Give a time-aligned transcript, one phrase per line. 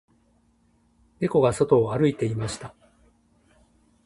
[1.19, 2.73] 猫が外を歩いていました